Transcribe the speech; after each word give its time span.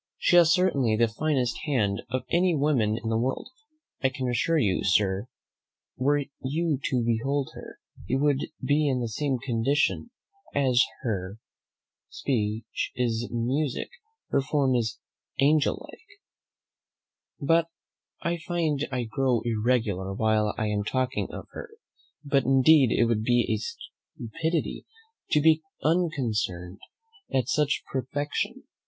She 0.17 0.35
has 0.35 0.51
certainly 0.51 0.95
the 0.95 1.07
finest 1.07 1.59
hand 1.65 2.01
of 2.09 2.23
any 2.31 2.55
woman 2.55 2.97
in 3.03 3.11
the 3.11 3.19
world. 3.19 3.51
I 4.01 4.09
can 4.09 4.27
assure 4.27 4.57
you, 4.57 4.83
Sir, 4.83 5.27
were 5.95 6.23
you 6.41 6.79
to 6.85 7.03
behold 7.05 7.51
her, 7.53 7.77
you 8.07 8.17
would 8.17 8.47
be 8.65 8.87
in 8.89 8.99
the 8.99 9.07
same 9.07 9.37
condition; 9.37 10.09
for 10.53 10.59
as 10.59 10.83
her 11.03 11.37
speech 12.09 12.91
is 12.95 13.29
musick, 13.29 13.89
her 14.29 14.41
form 14.41 14.73
is 14.73 14.97
angelick. 15.39 16.01
But 17.39 17.67
I 18.23 18.37
find 18.39 18.87
I 18.91 19.03
grow 19.03 19.41
irregular 19.45 20.15
while 20.15 20.55
I 20.57 20.65
am 20.69 20.83
talking 20.83 21.27
of 21.31 21.45
her; 21.51 21.69
but 22.25 22.43
indeed 22.43 22.91
it 22.91 23.05
would 23.05 23.21
be 23.21 23.55
stupidity 23.55 24.87
to 25.29 25.41
be 25.41 25.61
unconcerned 25.83 26.79
at 27.31 27.47
such 27.49 27.83
perfection. 27.91 28.63